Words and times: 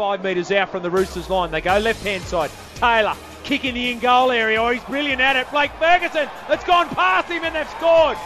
five 0.00 0.24
metres 0.24 0.50
out 0.50 0.70
from 0.70 0.82
the 0.82 0.90
Roosters 0.90 1.28
line. 1.28 1.50
They 1.50 1.60
go 1.60 1.76
left 1.76 2.02
hand 2.02 2.22
side. 2.22 2.50
Taylor 2.76 3.14
kicking 3.44 3.74
the 3.74 3.90
in 3.90 3.98
goal 3.98 4.32
area. 4.32 4.58
Oh, 4.58 4.70
he's 4.70 4.82
brilliant 4.84 5.20
at 5.20 5.36
it. 5.36 5.50
Blake 5.50 5.72
Ferguson, 5.72 6.26
it's 6.48 6.64
gone 6.64 6.88
past 6.88 7.28
him 7.28 7.44
and 7.44 7.54
they've 7.54 7.68
scored. 7.68 8.16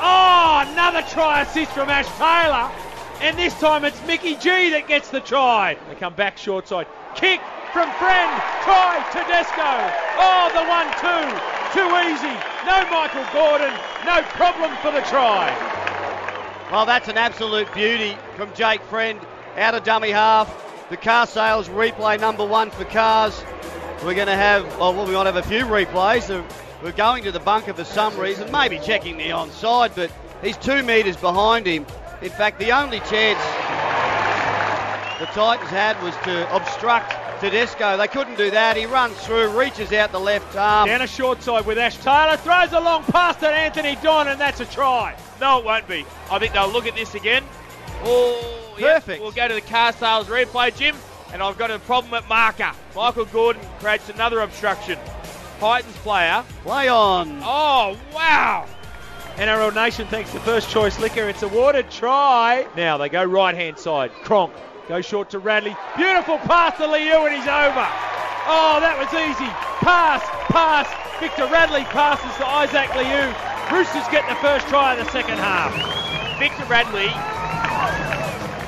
Oh, 0.00 0.64
another 0.66 1.02
try 1.10 1.42
assist 1.42 1.72
from 1.72 1.90
Ash 1.90 2.08
Taylor. 2.16 2.72
And 3.20 3.36
this 3.36 3.52
time 3.60 3.84
it's 3.84 4.00
Mickey 4.06 4.34
G 4.36 4.70
that 4.70 4.88
gets 4.88 5.10
the 5.10 5.20
try. 5.20 5.76
They 5.90 5.94
come 5.96 6.14
back 6.14 6.38
short 6.38 6.66
side. 6.66 6.86
Kick 7.14 7.42
from 7.74 7.92
friend. 8.00 8.32
Try 8.64 9.04
Tedesco. 9.12 9.76
Oh, 10.16 10.48
the 10.56 10.64
one 10.64 10.88
two. 11.04 11.28
Too 11.76 11.90
easy. 12.08 12.32
No 12.64 12.80
Michael 12.88 13.28
Gordon. 13.36 13.76
No 14.08 14.22
problem 14.40 14.74
for 14.80 14.90
the 14.90 15.04
try. 15.12 15.52
Well, 16.72 16.86
that's 16.86 17.08
an 17.08 17.18
absolute 17.18 17.68
beauty 17.74 18.16
from 18.38 18.48
Jake 18.54 18.80
Friend 18.84 19.20
out 19.58 19.74
of 19.74 19.84
dummy 19.84 20.08
half. 20.08 20.63
The 20.90 20.96
car 20.98 21.26
sales 21.26 21.68
replay 21.68 22.20
number 22.20 22.44
one 22.44 22.70
for 22.70 22.84
cars. 22.84 23.42
We're 24.04 24.14
going 24.14 24.26
to 24.26 24.36
have, 24.36 24.64
well, 24.78 24.92
we 25.06 25.14
might 25.14 25.24
have 25.24 25.36
a 25.36 25.42
few 25.42 25.64
replays. 25.64 26.28
We're 26.82 26.92
going 26.92 27.24
to 27.24 27.32
the 27.32 27.40
bunker 27.40 27.72
for 27.72 27.84
some 27.84 28.18
reason, 28.18 28.52
maybe 28.52 28.78
checking 28.78 29.16
the 29.16 29.30
onside, 29.30 29.94
but 29.94 30.12
he's 30.42 30.58
two 30.58 30.82
metres 30.82 31.16
behind 31.16 31.66
him. 31.66 31.86
In 32.20 32.28
fact, 32.28 32.58
the 32.58 32.72
only 32.72 33.00
chance 33.00 33.40
the 35.18 35.26
Titans 35.26 35.70
had 35.70 36.00
was 36.02 36.14
to 36.24 36.54
obstruct 36.54 37.14
Tedesco. 37.40 37.96
They 37.96 38.08
couldn't 38.08 38.36
do 38.36 38.50
that. 38.50 38.76
He 38.76 38.84
runs 38.84 39.16
through, 39.24 39.58
reaches 39.58 39.90
out 39.92 40.12
the 40.12 40.20
left 40.20 40.54
arm. 40.54 40.86
Down 40.86 41.00
a 41.00 41.06
short 41.06 41.42
side 41.42 41.64
with 41.64 41.78
Ash 41.78 41.96
Taylor, 41.96 42.36
throws 42.36 42.72
a 42.72 42.80
long 42.80 43.04
pass 43.04 43.42
at 43.42 43.54
Anthony 43.54 43.96
Don, 44.02 44.28
and 44.28 44.38
that's 44.38 44.60
a 44.60 44.66
try. 44.66 45.16
No, 45.40 45.60
it 45.60 45.64
won't 45.64 45.88
be. 45.88 46.04
I 46.30 46.38
think 46.38 46.52
they'll 46.52 46.70
look 46.70 46.86
at 46.86 46.94
this 46.94 47.14
again. 47.14 47.42
Oh, 48.04 48.63
perfect. 48.74 49.08
Yep. 49.08 49.20
We'll 49.20 49.32
go 49.32 49.48
to 49.48 49.54
the 49.54 49.60
car 49.60 49.92
sales 49.92 50.26
replay, 50.26 50.76
Jim, 50.76 50.96
and 51.32 51.42
I've 51.42 51.58
got 51.58 51.70
a 51.70 51.78
problem 51.80 52.14
at 52.14 52.28
marker. 52.28 52.72
Michael 52.94 53.24
Gordon 53.26 53.62
creates 53.78 54.08
another 54.08 54.40
obstruction. 54.40 54.98
Titans 55.60 55.96
player. 55.98 56.44
Play 56.62 56.88
on. 56.88 57.40
Oh, 57.42 57.98
wow. 58.12 58.66
NRL 59.36 59.74
Nation 59.74 60.06
thanks 60.06 60.30
to 60.32 60.38
First 60.40 60.70
Choice 60.70 61.00
Liquor. 61.00 61.28
It's 61.28 61.42
awarded 61.42 61.90
try. 61.90 62.66
Now 62.76 62.96
they 62.98 63.08
go 63.08 63.24
right 63.24 63.54
hand 63.54 63.78
side. 63.78 64.12
Cronk 64.22 64.52
goes 64.88 65.04
short 65.04 65.30
to 65.30 65.38
Radley. 65.38 65.76
Beautiful 65.96 66.38
pass 66.38 66.76
to 66.76 66.86
Liu 66.86 67.26
and 67.26 67.34
he's 67.34 67.48
over. 67.48 67.86
Oh, 68.46 68.78
that 68.78 68.94
was 68.94 69.08
easy. 69.16 69.50
Pass, 69.82 70.22
pass. 70.52 70.86
Victor 71.18 71.46
Radley 71.46 71.84
passes 71.84 72.30
to 72.36 72.46
Isaac 72.46 72.94
Liu. 72.94 73.34
Roosters 73.74 74.06
get 74.12 74.28
the 74.28 74.36
first 74.36 74.68
try 74.68 74.94
of 74.94 75.04
the 75.04 75.10
second 75.10 75.38
half. 75.38 75.72
Victor 76.38 76.64
Radley 76.66 77.08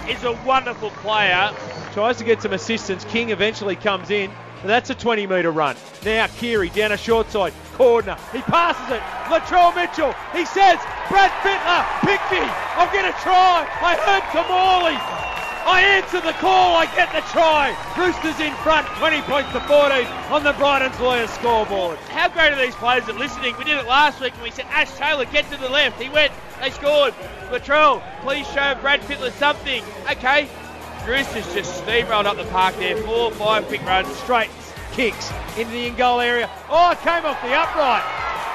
is 0.09 0.25
a 0.25 0.33
wonderful 0.45 0.91
player. 0.91 1.53
Tries 1.93 2.17
to 2.19 2.25
get 2.25 2.43
some 2.43 2.53
assistance. 2.53 3.05
King 3.07 3.31
eventually 3.31 3.77
comes 3.77 4.11
in. 4.11 4.31
And 4.61 4.71
that's 4.71 4.91
a 4.91 4.95
20 4.95 5.27
metre 5.27 5.51
run. 5.51 5.77
Now 6.05 6.27
Keary 6.27 6.71
down 6.71 6.93
a 6.93 6.97
short 6.97 7.31
side. 7.31 7.53
Cordner. 7.75 8.19
He 8.33 8.41
passes 8.43 8.91
it. 8.91 9.03
Latrell 9.29 9.75
Mitchell. 9.75 10.15
He 10.33 10.47
says, 10.47 10.79
Brad 11.09 11.31
Fittler, 11.43 11.85
pick 12.01 12.21
me. 12.33 12.41
I'm 12.41 12.93
going 12.93 13.05
to 13.05 13.19
try. 13.21 13.69
I 13.83 13.97
heard 13.97 14.23
Kamali. 14.33 15.36
I 15.67 15.83
answer 15.83 16.21
the 16.21 16.33
call. 16.35 16.77
I 16.77 16.87
get 16.95 17.11
the 17.11 17.27
try. 17.33 17.75
Roosters 17.99 18.39
in 18.39 18.55
front. 18.63 18.87
20 19.03 19.21
points 19.23 19.51
to 19.51 19.59
14 19.67 20.07
on 20.31 20.45
the 20.45 20.53
Brydens 20.53 20.97
Lawyers 21.01 21.29
scoreboard. 21.31 21.99
How 22.07 22.29
great 22.29 22.53
are 22.53 22.65
these 22.65 22.77
players 22.77 23.09
at 23.09 23.17
listening? 23.17 23.57
We 23.59 23.65
did 23.65 23.77
it 23.77 23.87
last 23.87 24.21
week 24.21 24.33
and 24.35 24.45
we 24.45 24.53
said, 24.53 24.67
Ash 24.71 24.95
Taylor, 24.95 25.25
get 25.25 25.51
to 25.51 25.57
the 25.57 25.69
left. 25.69 26.01
He 26.01 26.09
went. 26.09 26.31
They 26.61 26.71
scored. 26.71 27.15
Latrell, 27.51 28.01
please 28.23 28.47
show 28.47 28.77
Brad 28.81 29.01
Fittler 29.01 29.33
something. 29.33 29.83
Okay, 30.09 30.49
Roosters 31.05 31.53
just 31.53 31.83
steamrolled 31.83 32.27
up 32.27 32.37
the 32.37 32.45
park 32.45 32.77
there. 32.77 32.97
Four, 32.99 33.33
five 33.33 33.67
quick 33.67 33.83
runs. 33.83 34.07
Straight 34.19 34.51
kicks 34.93 35.33
into 35.59 35.73
the 35.73 35.89
in 35.89 35.97
goal 35.97 36.21
area. 36.21 36.49
Oh, 36.71 36.93
it 36.93 37.01
came 37.01 37.25
off 37.27 37.43
the 37.43 37.53
upright. 37.53 38.07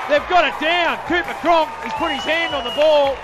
They've 0.08 0.30
got 0.30 0.48
it 0.48 0.58
down. 0.64 0.98
Cooper 1.08 1.38
Cronk, 1.42 1.70
he's 1.84 1.94
put 1.94 2.14
his 2.14 2.24
hand 2.24 2.56
on 2.56 2.64
the 2.64 2.72
ball. 2.72 3.18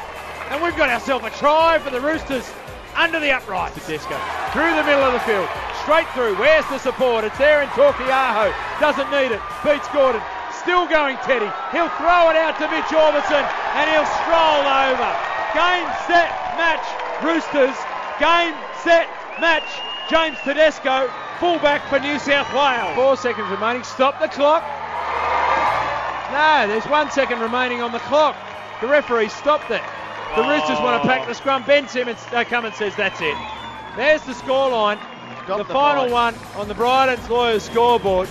And 0.49 0.61
we've 0.61 0.75
got 0.75 0.89
ourselves 0.89 1.25
a 1.25 1.29
try 1.29 1.79
for 1.79 1.89
the 1.89 2.01
Roosters 2.01 2.51
under 2.97 3.19
the 3.21 3.31
upright. 3.31 3.73
Tedesco 3.73 4.17
through 4.51 4.73
the 4.75 4.83
middle 4.83 5.05
of 5.05 5.13
the 5.13 5.23
field. 5.23 5.47
Straight 5.85 6.09
through. 6.17 6.35
Where's 6.35 6.65
the 6.67 6.79
support? 6.79 7.23
It's 7.23 7.37
there 7.37 7.61
in 7.61 7.69
Taukeiaho. 7.77 8.51
Doesn't 8.81 9.09
need 9.13 9.31
it. 9.31 9.41
Beats 9.63 9.87
Gordon. 9.93 10.21
Still 10.51 10.89
going 10.89 11.15
Teddy. 11.23 11.47
He'll 11.71 11.93
throw 11.95 12.33
it 12.33 12.35
out 12.35 12.57
to 12.59 12.67
Mitch 12.67 12.91
Aubusson 12.91 13.45
and 13.77 13.85
he'll 13.87 14.09
stroll 14.25 14.65
over. 14.65 15.09
Game, 15.55 15.87
set, 16.09 16.33
match. 16.59 16.83
Roosters. 17.23 17.77
Game, 18.19 18.57
set, 18.83 19.07
match. 19.39 19.69
James 20.09 20.37
Tedesco, 20.43 21.11
fullback 21.39 21.85
for 21.89 21.99
New 21.99 22.17
South 22.17 22.47
Wales. 22.53 22.95
Four 22.95 23.17
seconds 23.17 23.49
remaining. 23.51 23.83
Stop 23.83 24.19
the 24.21 24.27
clock. 24.29 24.63
No, 26.31 26.67
there's 26.67 26.85
one 26.85 27.11
second 27.11 27.39
remaining 27.41 27.81
on 27.81 27.91
the 27.91 27.99
clock. 27.99 28.35
The 28.79 28.87
referee 28.87 29.29
stopped 29.29 29.69
it. 29.69 29.81
The. 30.35 30.43
Roosters 30.43 30.79
want 30.79 31.01
to 31.01 31.07
pack 31.07 31.27
the 31.27 31.33
scrum. 31.33 31.63
Ben 31.63 31.85
Cummins 31.87 32.19
uh, 32.31 32.43
and 32.65 32.75
says 32.75 32.95
that's 32.95 33.21
it. 33.21 33.37
There's 33.95 34.21
the 34.23 34.33
scoreline. 34.33 34.99
The, 35.47 35.57
the, 35.57 35.65
final 35.65 36.09
one 36.09 36.35
on 36.55 36.67
the 36.67 36.73
Brydens 36.73 37.29
Lawyers 37.29 37.63
scoreboard. 37.63 38.29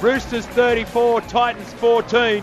Roosters 0.00 0.46
34, 0.46 1.20
Titans 1.22 1.72
14. 1.74 2.42